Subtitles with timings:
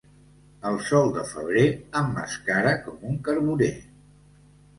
[0.69, 1.65] El sol de febrer
[2.01, 3.71] emmascara com un carboner.